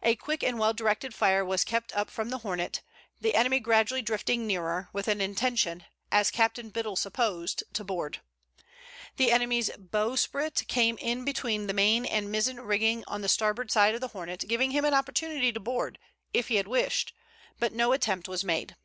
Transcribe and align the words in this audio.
A 0.00 0.14
quick 0.14 0.44
and 0.44 0.60
well 0.60 0.72
directed 0.72 1.12
fire 1.12 1.44
was 1.44 1.64
kept 1.64 1.92
up 1.96 2.08
from 2.08 2.28
the 2.30 2.38
Hornet, 2.38 2.82
the 3.20 3.34
enemy 3.34 3.58
gradually 3.58 4.00
drifting 4.00 4.46
nearer, 4.46 4.88
with 4.92 5.08
an 5.08 5.20
intention, 5.20 5.84
as 6.12 6.30
Captain 6.30 6.70
Biddle 6.70 6.94
supposed, 6.94 7.64
to 7.72 7.82
board. 7.82 8.20
The 9.16 9.32
enemy's 9.32 9.70
bowsprit 9.76 10.68
came 10.68 10.96
in 10.98 11.24
between 11.24 11.66
the 11.66 11.74
main 11.74 12.06
and 12.06 12.30
mizen 12.30 12.60
rigging 12.60 13.02
on 13.08 13.22
the 13.22 13.28
starboard 13.28 13.72
side 13.72 13.96
of 13.96 14.00
the 14.00 14.06
Hornet, 14.14 14.44
giving 14.46 14.70
him 14.70 14.84
an 14.84 14.94
opportunity 14.94 15.50
to 15.52 15.58
board, 15.58 15.98
if 16.32 16.46
he 16.46 16.54
had 16.54 16.68
wished 16.68 17.12
but 17.58 17.72
no 17.72 17.92
attempt 17.92 18.28
was 18.28 18.44
made. 18.44 18.76